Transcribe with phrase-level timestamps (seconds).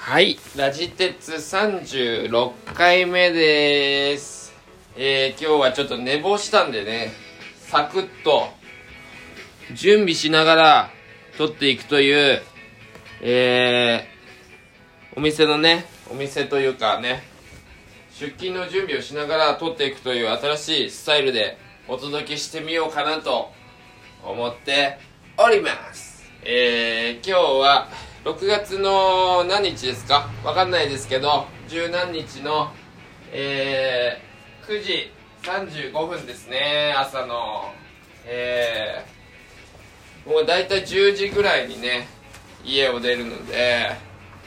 [0.00, 4.54] はい、ラジ鉄36回目です。
[4.96, 7.12] えー、今日はちょっと寝坊したんでね、
[7.58, 8.48] サクッと
[9.74, 10.90] 準備しながら
[11.36, 12.40] 撮っていくという、
[13.20, 17.24] えー、お店のね、お店というかね、
[18.12, 23.50] 出勤の準備をしながら撮っていくという新しいスタイルでお届けしてみようかなと
[24.24, 24.96] 思って
[25.36, 26.24] おります。
[26.44, 30.28] えー、今日は6月の何日ですか？
[30.44, 32.72] わかんないですけど、十何日の、
[33.32, 37.72] えー、9時35分ですね、朝の。
[38.26, 42.06] えー、もう大体10時ぐらいにね、
[42.64, 43.92] 家を出るので、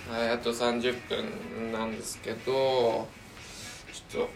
[0.09, 3.07] はいあと30分なんですけど、
[4.12, 4.27] ちょっ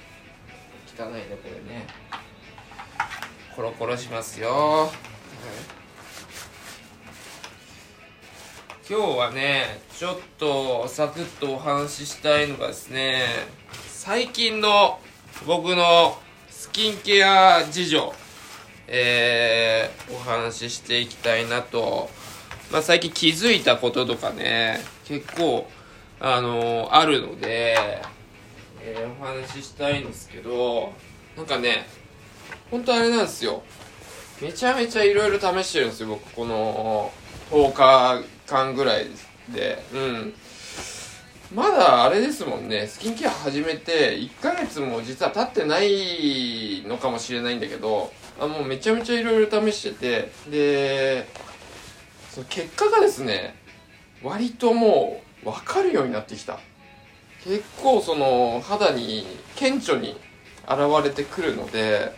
[0.97, 1.85] と、汚いね、これね。
[3.55, 4.49] コロコロしますよ。
[4.49, 5.84] はい
[8.87, 13.23] 今日はねちょっとサクッとお話ししたいのがですね
[13.87, 14.99] 最近の
[15.47, 16.15] 僕の
[16.51, 18.13] スキンケア事情
[18.87, 22.09] えー、お話ししていきたいなと。
[22.71, 25.67] まあ最近気づいたこととかね結構
[26.19, 27.75] あのあるので、
[28.81, 30.93] えーお話ししたいんですけど
[31.35, 31.87] なんかね
[32.69, 33.63] 本当あれなんですよ。
[34.39, 37.11] めちゃめちゃいろいろ試してるんですよ僕この
[37.49, 39.07] 10日間ぐらい
[39.49, 39.83] で。
[39.93, 40.33] うん。
[41.53, 42.87] まだあれですもんね。
[42.87, 50.31] スキンケア始めて1ヶ月も実は経ってないのかもしれないんだけどあもうめちゃめちゃいろいろ試してて。
[50.49, 51.27] で
[52.31, 53.55] その結果がですね
[54.21, 56.59] 割ともう分かるようになってきた。
[57.43, 60.19] 結構その肌に顕著に
[60.67, 62.11] 現れてくるので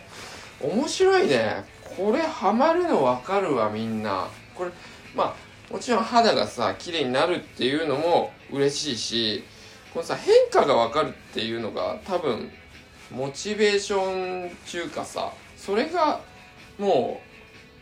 [0.62, 1.64] 面白いね。
[1.96, 4.28] これハマるの分かるわみんな。
[4.54, 4.70] これ
[5.14, 9.44] まあもちろん肌がさ綺麗になるっていうのも嬉しいし
[9.92, 12.50] このさ変化が分かるっていうのが多分
[13.10, 16.20] モチベーション中かさそれが
[16.78, 17.20] も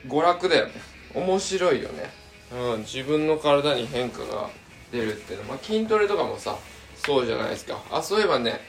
[0.05, 0.73] う娯楽だよね。
[1.15, 2.11] 面白いよね。
[2.53, 4.49] うん自分の体に変化が
[4.93, 5.45] 出るっていうの。
[5.45, 6.57] まあ筋トレとかもさ
[7.05, 7.83] そうじゃないですか。
[7.91, 8.61] あそういえばね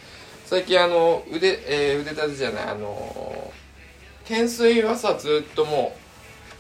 [0.46, 3.54] 最近あの腕、えー腕立てじゃないあの
[4.28, 5.96] 懸垂はさずっとも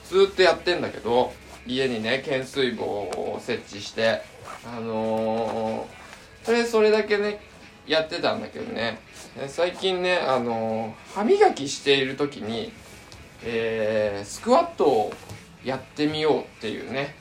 [0.05, 1.33] うずっとやってんだけど
[1.67, 4.21] 家にね懸垂棒を設置して
[4.65, 7.39] あのー、とりあえずそれだけね
[7.85, 8.99] やってたんだけどね。
[9.47, 12.71] 最近ねあのー歯磨きしている時に
[13.43, 15.13] えースクワットを
[15.63, 17.15] やってみようっていうね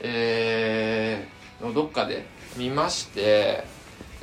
[0.00, 2.24] えーのどっかで
[2.56, 3.64] 見まして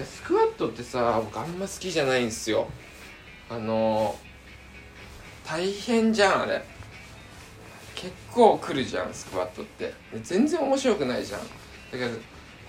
[0.03, 2.67] スクワットってさ僕あんま好きじゃないんですよ。
[3.49, 4.25] あのー
[5.47, 6.63] 大変じゃんあれ。
[8.35, 9.93] 構来るじゃんスクワットって。
[10.21, 11.39] 全然面白くないじゃん。
[11.41, 11.47] だ
[11.93, 12.19] けど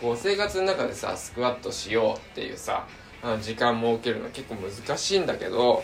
[0.01, 2.87] こう生活の中でさスクワットしようっていうさ
[3.23, 5.83] あの時間設けるの結構難しいんだけど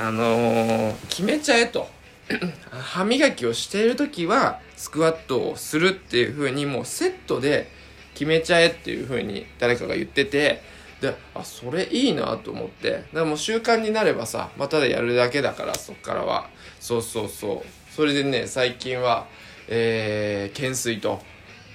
[0.00, 1.88] あのー決めちゃえと。
[2.70, 7.68] 歯磨きをしている時はスクワットをするっていう風にもうセットで
[8.14, 10.62] 決めちゃえっていう風に誰かが言ってて。
[11.02, 12.90] であそれいいなと思って。
[12.90, 16.48] だからもう習慣になればさまただやるだけだからそっからは。
[16.78, 17.81] そうそうそう。
[17.94, 19.26] それでね最近は
[19.68, 21.20] えー、懸垂と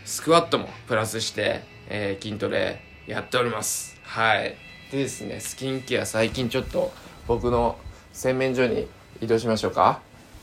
[0.05, 3.99] スクワットもプラスして、えー筋トレやっております。
[4.03, 4.55] はい。
[4.91, 6.91] でですねスキンケア最近ちょっと
[7.27, 7.77] 僕の
[8.13, 8.87] 洗面所に
[9.21, 10.01] 移動しましょうか。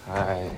[0.08, 0.50] はい。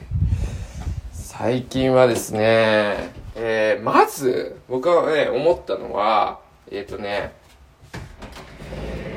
[1.12, 6.40] 最近はですね、えー、まず僕はね思ったのは
[6.70, 7.32] えっ、とね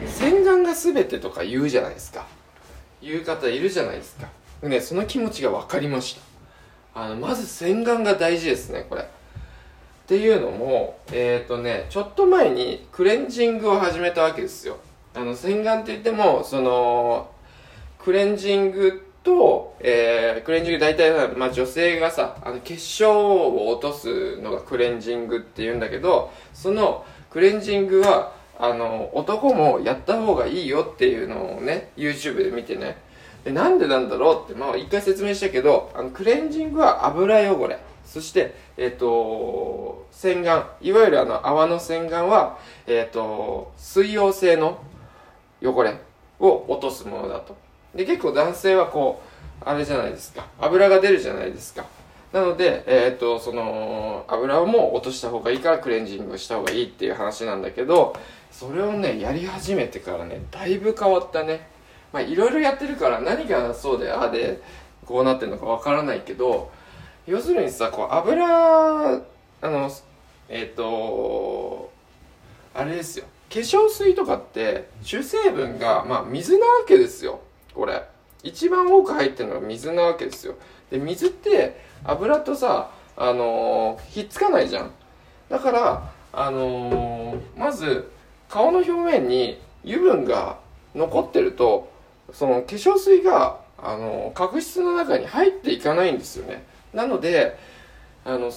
[0.07, 2.25] 洗顔が全てとか言うじゃないですか。
[3.01, 4.27] 言う方いるじゃないですか。
[4.67, 6.17] ねその気持ちが分かりまし
[6.93, 7.01] た。
[7.01, 9.03] あのまず洗顔が大事ですねこれ。
[9.03, 9.05] っ
[10.07, 14.77] ていうのもえっ、とねちょっと前にクレンジングを始めたわけですよ。
[15.13, 17.29] あの洗顔って言ってもその
[17.99, 32.97] クレンジングと、えー、クレンジング大体、まあ、女性がさあの化粧を落とすのがクレンジングって言うんだけどそのクレンジングはあの男もやった方がいいよっていうのをね YouTube で見てね
[33.43, 37.79] でなんでなんだろうってまあ一回説明したけどあのクレンジングは油汚れ。
[38.05, 40.65] そしてえっ、と洗顔。
[40.81, 42.57] いわゆるあの泡の洗顔は
[42.87, 44.81] えっ、と水溶性の
[45.61, 45.95] 汚れ
[46.39, 47.55] を落とすものだと。
[47.95, 49.21] で結構男性はこ
[49.61, 50.47] うあれじゃないですか。
[50.59, 51.85] 油が出るじゃないですか。
[52.31, 58.15] なので、えっ、と、その、油をもう落とした方がいいからクレンジングした方がいいっていう話なんだけど、
[58.51, 61.68] それをね、やり始めてからね、だいぶ変わったね。
[62.11, 64.61] まあ、いろいろやってるから何がそうで、ああで、
[65.05, 66.71] こうなってるのかわからないけど、
[67.27, 69.21] 要するにさ、こう、油、あ
[69.61, 69.91] の、
[70.49, 71.91] えっ、と、
[72.73, 73.25] あれですよ。
[73.49, 77.41] 化粧水とかって主成分がまあ水なわけですよ。
[77.73, 78.03] これ。
[78.41, 80.55] 一番多く入ってるのが水なわけですよ。
[80.91, 84.91] で水って油とさあのー、ひっつかないじゃん。
[85.49, 88.11] だからあのー、まず
[88.47, 90.59] 顔の表面に油分が
[90.95, 91.91] 残ってると
[92.33, 96.63] その化粧水があの角質の中に入っていかないんですよね。
[96.93, 97.57] なので
[98.25, 98.51] あの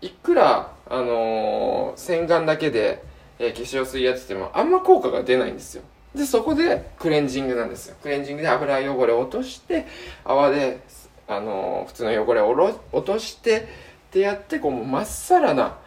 [0.00, 3.02] いくらあの洗顔だけで、
[3.38, 5.82] えー、化粧水やっててもあんま効果が出ないんですよ。
[6.14, 7.96] でそこでクレンジングなんですよ。
[8.02, 9.86] クレンジングで油汚れを落として
[10.24, 10.80] 泡で
[11.28, 12.50] あの普通の汚れを
[12.92, 13.62] 落としてっ
[14.10, 15.78] てやってこうまっさらな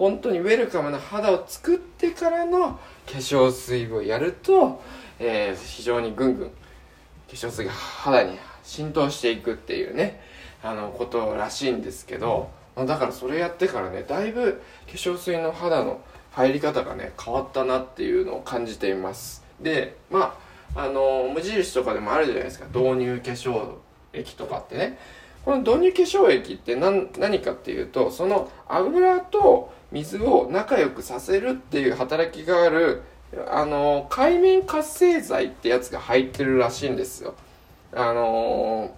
[0.00, 2.78] 本当にウェルカムな肌を作ってからの化
[3.18, 4.80] 粧水をやると、
[5.18, 6.54] えー、非常にぐんぐん化
[7.28, 10.22] 粧水が肌に浸透していくっていうね
[10.62, 16.00] あのことらしいんですけどだからそれやってからねだいぶ化粧水の肌の
[16.30, 19.44] 入り方がね変わったなっていうのを感じています。
[19.60, 20.34] でま
[20.74, 23.74] ああの無印とかでもあるじゃないですか導入化粧
[24.14, 24.98] 液とかってね。
[25.44, 33.02] この導入化粧液って何何かっていうとその油と水を仲良くさせるっていう働きがある
[33.50, 37.34] あの海面活性剤ってやつが入ってるらしいんですよ。
[37.92, 38.94] あの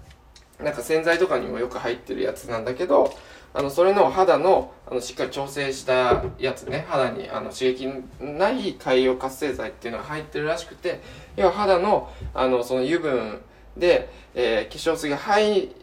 [0.59, 3.12] なんか洗剤とかにもよく入ってるやつなんだけど
[3.55, 6.87] あのそれの肌のあのしっかり調整したやつね。
[6.89, 7.89] 肌にあの刺激
[8.21, 11.00] ない海洋活性剤っていうのが入ってるらしくて
[11.37, 13.41] 要は肌のあのその油分
[13.77, 15.75] で、えー、化粧水が入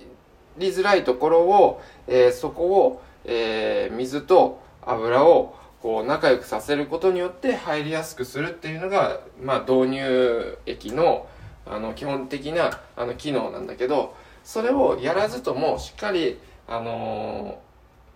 [0.57, 11.27] りづらいところを、えー、そこを、えー、水と油をこう仲良くさせることによって入りやすくするっていうのが、まあ、導入液の
[11.65, 17.59] あの基本的なあの機能なんだけどそれをやらずともしっかり、あの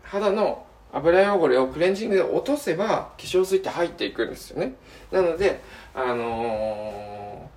[0.03, 4.73] ー、肌の油汚れをクレンジングで落とせば化粧水って入っていくんですよね。
[5.11, 5.61] なので
[5.93, 7.47] あの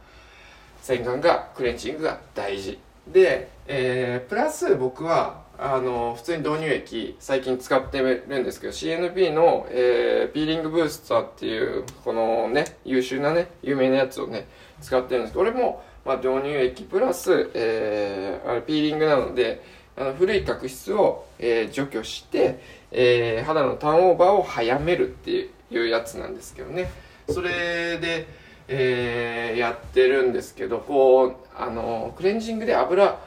[0.83, 2.79] ー、洗顔がクレンジングが大事。
[3.09, 14.47] で、えー、プラス僕はあの普通に導入液最近使ってるんですけど CNP の、えー、ピーリングブースターっていうこのね優秀なね有名なやつをね
[14.83, 19.63] 使ってるんですけど俺も、まあ、導入液プラス、えー、あれピーリングなので
[19.97, 22.61] あの古い角質を、えー、除去して、
[22.93, 26.91] えー、肌のターンオーバーを早めるっていうやつなんですけどね。
[27.31, 28.29] それで、
[28.69, 33.19] えー、やってるんですけどこうあのクレンジングで油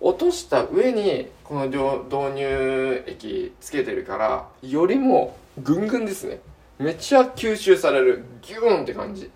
[0.00, 6.40] 落とした上にこの導入液つけてるからよりもぐんぐんですね。
[6.78, 8.24] めっちゃ吸収される。
[8.42, 9.30] ギューンって感じ。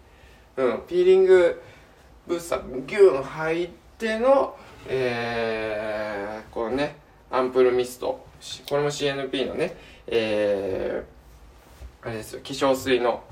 [0.57, 0.83] うん。
[0.87, 1.63] ピーリング
[2.27, 3.69] ブースターギューン入っ
[3.99, 4.57] ての
[4.89, 6.97] えー、このね
[7.31, 8.27] アンプルミスト。
[8.69, 9.77] これも CNP のね
[10.07, 12.41] えー、あれですよ。
[12.41, 13.23] 化粧水の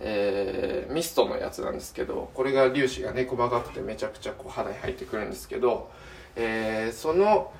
[0.00, 5.90] えー、ミストのやつなんですけどこれが粒子がね細かくてめちゃくちゃこう肌に入ってくるんですけど
[6.38, 7.52] えー、その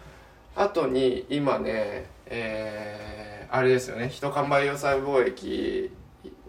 [0.55, 5.91] 後に今ね、えー、あれですよねヒトカンバイオ細胞液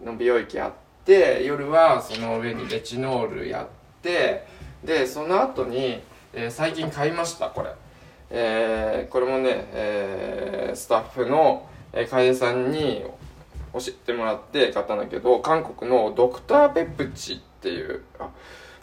[0.04, 0.72] の美容液やっ
[1.04, 3.68] て夜はその上にレチノールやっ
[4.00, 4.46] て
[4.84, 6.00] でその後に、
[6.32, 7.74] えー、最近買いましたこれ、
[8.30, 13.04] えー、これもね、えー、スタッフの楓さんに
[13.72, 18.30] 教えてもらって買ったんだけど韓国のドクターペプチっていうあ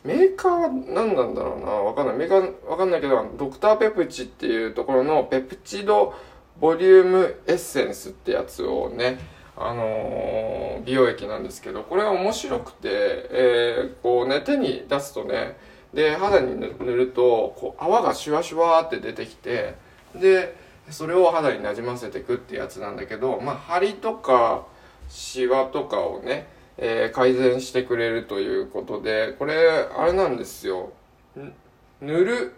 [0.08, 1.66] メーカーは何なんだろうな。
[1.66, 2.16] わかんない。
[2.16, 6.14] メーカーわかんないけどドクターペプチっていうところのペプチド
[6.60, 9.20] ボリュームエッセンスってやつをね
[9.56, 12.88] あのー、美容液なんですけどこれが面白くて、
[13.32, 15.58] えー、こうね手に出すとね
[15.94, 19.76] で肌に塗るとこう泡がシュワシュワって出てきて
[20.16, 20.56] で
[20.90, 24.66] それを肌になじませていくってやつなんだけどまあ張りとか
[25.10, 29.55] シワとかをねえー、改善してくれるということで、これ、
[29.98, 30.91] あれなんですよ。
[32.01, 32.53] 塗る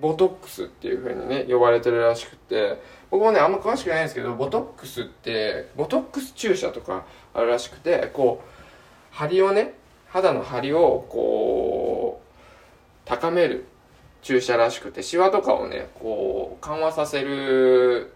[0.00, 8.48] ボトックスっていう風にね、呼ばれてるらしくて、僕もね、あんま詳しくないんですけど、ボトックスって、ボトックス注射とかあるらしくて、こう、
[9.12, 9.74] 張りをね、
[10.08, 13.66] 肌の張りを、こう、高める
[14.22, 18.12] 注射らしくて、シワとかをね、こう、緩和させる、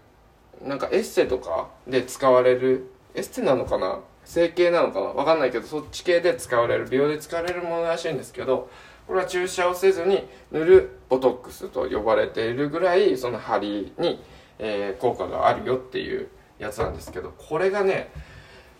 [0.61, 8.69] なんかエッセとかで使われる、エステなのかな整形なのかわかんないけどそっち系で使われる美容で使われるものらしいんですけど
[9.07, 14.23] これは注射をせずに塗るボトックスと呼ばれているぐらいその針に、
[14.59, 16.27] えー、効果があるよっていう
[16.59, 18.11] やつなんですけどこれがね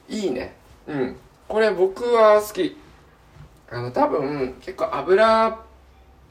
[0.08, 0.54] いいね。
[0.88, 1.16] うん。
[1.48, 2.78] これ僕は好き。
[3.72, 5.60] あの多分結構油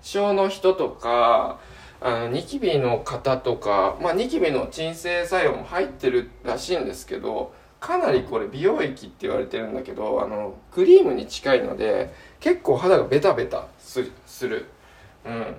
[0.00, 1.58] 症の人とか
[2.00, 14.66] あのニキビの方とかまあニキビの鎮静作用も入ってるらしいんですけどかなりこれ美容液って言われてるんだけどあのクリームに近いので結構肌がベタベタするする。
[15.24, 15.56] うん。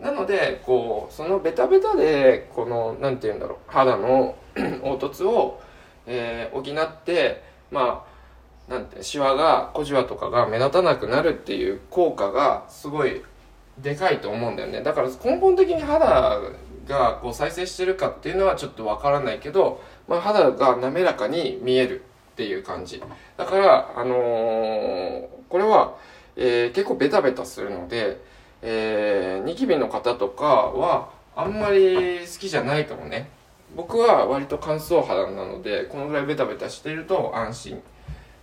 [0.00, 4.36] なのでこうそのベタベタでこのなんて言うんだろう肌の
[4.82, 5.60] 凹凸を、
[6.06, 8.04] えー、補ってま
[8.68, 13.22] あなんてシワが小じわとかが目立たなくなるっていう効果がすごい
[13.78, 14.82] でかいと思うんだよね。
[14.82, 16.40] だから根本的に肌
[16.86, 23.02] がこう再生してるかっていうのはちょっとわからないけど、まあ、肌が滑らかに見えるっていう感じ。
[23.36, 25.96] だからあのー、これは、
[26.36, 28.20] えー、結構ベタベタするので
[28.66, 33.28] えー、ニキビの方とかはあんまり好きじゃないかもね。
[33.76, 37.82] 僕は割と乾燥肌なのでこのぐらいベタベタしてると安心。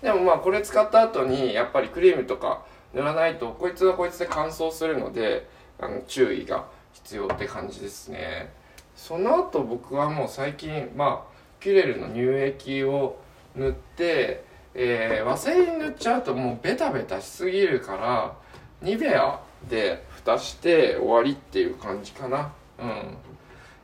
[0.04, 5.48] でもまあこれ使った後にやっぱりクリームとか塗らないとこいつはこいつで乾燥するので
[5.80, 6.68] あの注意が
[7.04, 8.52] 必要って感じですね。
[8.96, 13.20] その後僕はもう最近まあキュレルの乳液を
[13.56, 14.44] 塗って、
[14.74, 18.36] えー、ワセリン塗っちゃうともうベタベタしすぎるから
[18.82, 19.40] ニベア
[19.70, 22.54] で蓋して終わりっていう感じかな。
[22.80, 23.18] うん。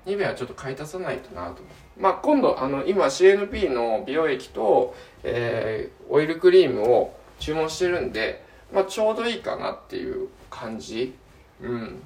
[0.05, 1.62] ニベアちょっと買い足さないとなと
[2.00, 8.43] まあ今度あの今 CNP の美容液と、えー、オイルクリームを注文してるんで、
[8.74, 11.15] まあ、ちょうどいいかなっていう感じ。
[11.62, 12.01] うん。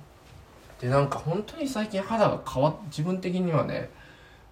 [0.81, 3.89] でなんか本当に最近肌が変わっ自分的にはね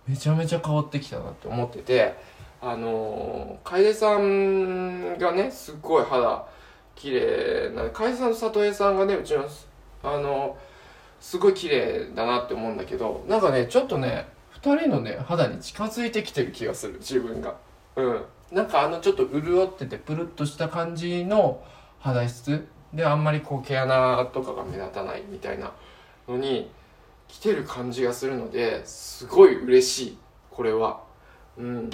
[0.07, 2.15] めちゃめちゃ変わってきたなって思ってて
[2.62, 6.45] あの、楓さんがねすっごい肌
[6.93, 9.48] 綺麗な楓さんと里江さんがねうちの
[10.03, 10.57] あの
[11.19, 14.27] すごい綺麗だなって思うんだけどなんかねちょっとね
[14.62, 17.55] 2人のね肌に近づいてきてる気がする自分が。
[17.95, 18.21] うん。
[18.51, 21.63] なんかあのちょっと潤っててプルッとした感じの
[22.00, 25.71] 肌質であんまりこう毛穴とかが目立たないみたいな
[26.29, 26.69] のに
[27.27, 30.17] 来てる感じがするのですごい嬉しい。
[30.51, 31.01] これは。
[31.57, 31.89] うん。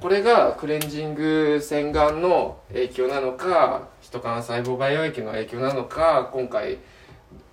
[0.00, 6.78] これがクレンジング洗顔の影響なのかヒト幹細胞培養液の影響なのか今回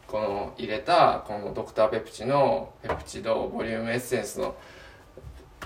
[0.07, 4.55] この入れたこのドクターペプチのペプチドボリュームエッセンスの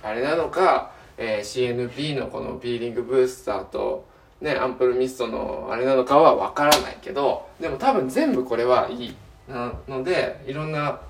[0.04, 4.06] あれなのか、えー、CNP のこのピーリングブースターと
[4.42, 9.16] ねアンプルミストのあれなのかはわからないけどでも多分全部これはいい。
[9.50, 11.02] なのでいろんな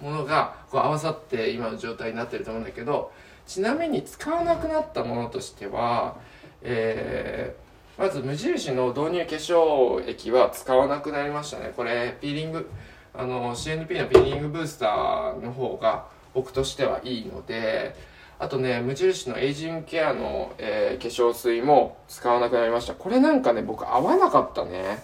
[0.00, 3.12] ものがこう合わさって今の状態になってると思うんだけど
[3.46, 6.16] ちなみに使わなくなったものとしては、
[6.62, 11.72] えー、まず無印の導入化粧液は使わなくなりましたね。
[11.76, 12.70] これピーリング
[13.12, 17.96] あの CNP のピーリングブースターの方が僕としてはいいので
[18.38, 22.94] あとね無印のエイジングケアの、えー、化粧水も使わなくなりました。
[22.94, 25.02] これなんかね僕合わなかったね。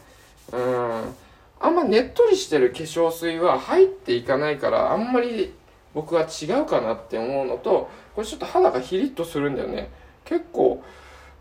[0.52, 1.25] うん。
[1.60, 5.54] あんまねっとりしてる化粧水は入っていかないからあんまり
[5.94, 9.90] 僕は違うかなって思うのとこれちょっと肌がヒリッとするんだよね。
[10.25, 10.82] 結構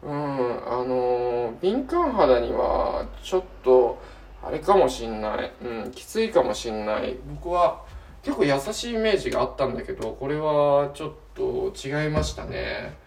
[0.04, 4.00] うんあのー、敏感肌にはちょっと
[4.44, 5.52] あれかもしんない。
[5.64, 7.18] うんきついかもしんない。
[7.28, 7.84] 僕は
[8.22, 12.98] 結構優しいイメージがあったんだけどこれはちょっと違いましたね。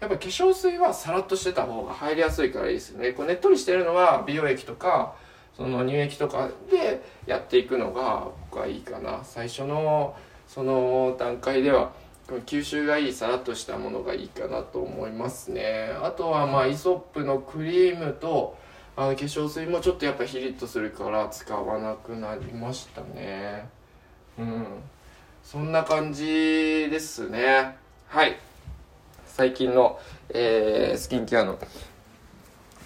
[0.00, 3.12] やっぱ化粧水はサラッとしてた方が入りやすいからいいですね。
[3.12, 5.14] これねっとりしてるのは美容液とか
[5.56, 9.20] その乳液とかでやっていくのが僕はいいかな。
[9.24, 10.14] 最初の
[10.46, 11.92] その段階では
[12.44, 15.96] 吸収がいいさらっとしたものがいいかなと思いますね。
[16.02, 18.56] あとはまあイソップのクリームと
[18.96, 23.68] あの化粧水もちょっとやっぱヒリッとするから使わなくなりましたね。
[24.38, 24.66] うん。
[25.42, 26.24] そんな感じ
[26.90, 27.76] ですね。
[28.08, 28.36] はい。
[29.26, 29.98] 最近の、
[30.28, 31.58] えー、スキンケアの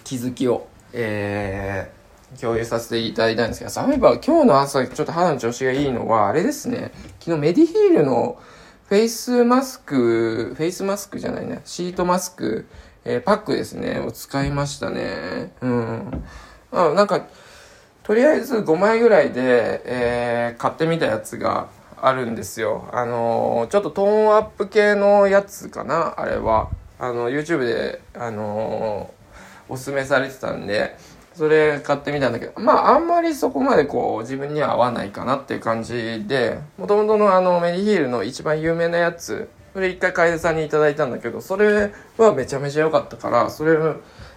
[0.05, 2.00] 気づきをえー
[2.39, 8.39] 共有させていただいたんですけど、そういえば今日の朝ちょっと肌の調子がいいのは、あれですね、昨日メディヒールの
[8.87, 12.67] フェイスマスク、フェイスマスクじゃないね、シートマスク、
[13.03, 15.53] えー、パックですね、を使いましたね。
[15.61, 16.23] うん。
[16.71, 17.25] あなんか、
[18.03, 21.69] とりあえず5枚ぐらいで、えー、買ってみたやつが
[22.01, 22.89] あるんですよ。
[22.91, 26.69] あのー、ちょっとトーンアップ系のやつかな、あれは。
[26.99, 30.97] あの、YouTube で、あのー、おすすめされてたんで、
[31.33, 43.77] それ買ってみたんだけど、まああんまりそこまでこう自分には合わないかなっていう感じで、もともとのあのメリヒールの一番有名なやつ、それ一回楓さんにいただいたんだけど、それはめちゃめちゃ良かったから、それ、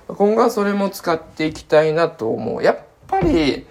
[0.07, 2.63] 今後はそれも使っていきたいなと思う。
[2.63, 3.67] やっぱり、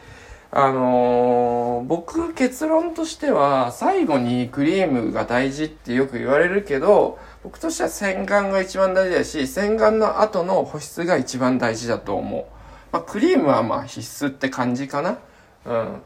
[0.51, 12.45] あのー、僕結論としては最後にクリームが大事ってよく言われるけど、僕としては洗顔が一番大事だし、洗顔の後の保湿が一番大事だと思う。
[12.93, 15.17] まあ、クリームはまあ必須って感じかな。
[15.65, 16.01] うん。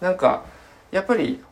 [0.00, 0.42] なんか、
[0.90, 1.42] やっぱり、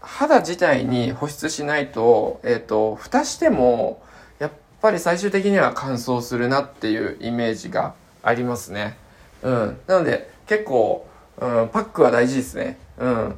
[0.00, 4.02] 肌自体に保湿しないと、えっ、ー、と、蓋しても、
[4.40, 8.96] やっぱり最終的には乾燥するなっていうイメージがありますね。
[9.42, 9.78] うん。
[9.86, 11.06] なので、結構、
[11.38, 12.78] うん、パックは大事ですね。
[12.98, 13.34] うん。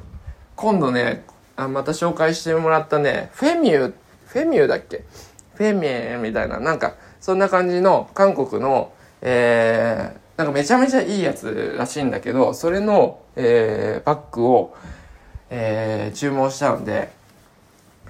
[0.55, 1.25] 今度ね、
[1.57, 3.93] あまた紹介してもらったね、フェミュー、
[4.27, 5.03] フェミューだっけ？
[5.55, 14.75] フェミューみたいな、なんか、そんな感じの韓国の、えー、なんかめちゃめちゃいいやつらしいんだけど、それの、えー、パックを、
[15.49, 17.09] えー、注文したので、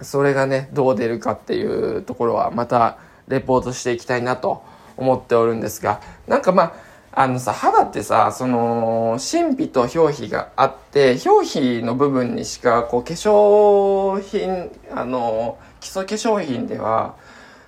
[0.01, 4.63] それがね、どう出るかっていうところはまたレポートしていきたいなと
[4.98, 6.74] 思っておるんですが、なんかまあ、
[7.17, 17.15] あのさ、肌ってさ、その、神秘と表皮があって、表皮の部分にしか、こう、化粧品、あの、基礎化粧品では、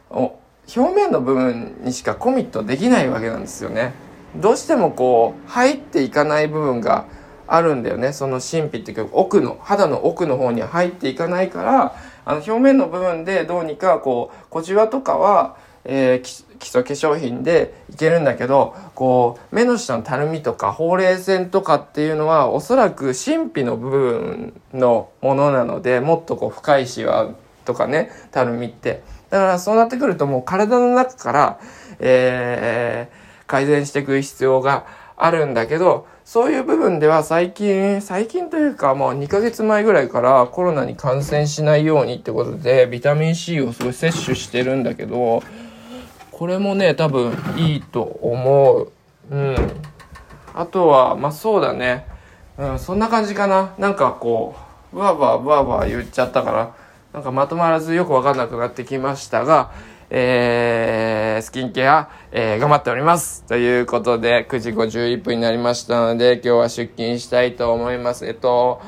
[0.09, 0.37] お
[0.75, 3.93] 表面の部分にしかコミットできないわけなんですよね。
[4.37, 7.05] どうしてもこう、入っていかない部分が
[7.47, 8.13] あるんだよね。
[8.13, 16.21] その神秘っていうか、奥の、肌の奥の方に入っていかないから、あの、表面の部分でどうにか、こう、小じわとかは、えー、
[16.59, 27.29] 基礎化粧品でいけるんだけど、こう、目の下のたるみとか、ほうれい線とかっていうのは、おそらく神秘の部分のものなので、もっとこう、深いシワ
[27.63, 29.01] とかね、たるみって。
[29.29, 31.59] だからそうなってくるともう体の中から、
[31.99, 34.85] えー、改善していく必要が
[35.15, 45.41] あるんだけど、そういう部分では最近、最近というかもう2ヶ月前ぐらいからコロナに感染しないようにってことでビタミン C をすごい摂取してるんだけど、
[46.31, 48.91] これもね、多分いいと思う。
[49.31, 49.55] うん。
[50.53, 52.05] あとは、まあそうだね。
[52.57, 53.73] うん、そんな感じかな。
[53.79, 54.55] なんかこ
[54.93, 56.75] う、ブワブワブワブワ言っちゃったから、
[57.13, 59.71] なんかまとまらずよくわかんなくなってきましたが、
[60.09, 63.43] えー、スキンケア、えー、頑張っております。
[63.43, 68.25] ということで、9時51分になりましたので、今日は出勤したいと思います。
[68.25, 68.81] えっと、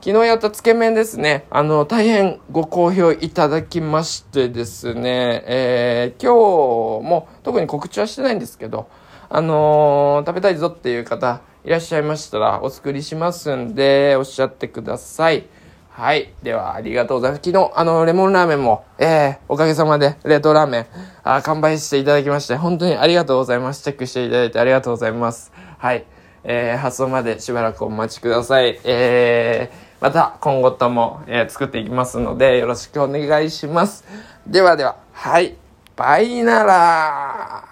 [0.00, 1.44] 昨日やったつけ麺ですね。
[1.50, 8.88] あの、大変ご好評いただきましてですね、えー、今日も特に告知はしてないんですけど、
[9.28, 15.44] あのー、食べたいぞっていう方いらっしゃいましたらお作りしますんで、おっしゃってください。
[15.90, 16.32] はい。
[16.42, 17.42] では、ありがとうございます。
[17.44, 20.86] 昨日、あの、レモンラーメンも、ええー、おかげさまで、冷凍ラーメン、
[21.24, 23.82] あ完売していただきまして、本当にありがとうございます。
[23.82, 25.52] チェックしていただいてありがとうございます。
[25.78, 26.04] はい。
[26.44, 28.80] えー、発送までしばらくお待ちください。
[28.84, 34.04] えー、また、今後とも、えー、作っていきますので、よろしくお願いします。
[34.46, 35.56] ではでは、はい。
[35.96, 37.69] バイなら